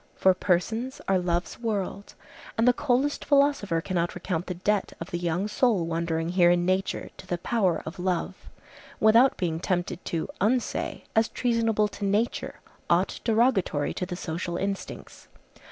[0.15, 2.15] For persons are love's world,
[2.57, 6.65] and the coldest philosopher cannot recount the debt of the young soul wandering here in
[6.65, 8.49] nature to the power of love,
[8.99, 15.27] without being tempted to unsay, as treasonable to nature, aught derogatory to the social instincts.